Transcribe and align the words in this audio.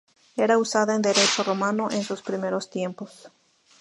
Era 0.35 0.57
usada 0.57 0.95
en 0.95 1.03
Derecho 1.03 1.43
romano 1.43 1.91
en 1.91 2.01
sus 2.03 2.23
primeros 2.23 2.71
tiempos. 2.71 3.29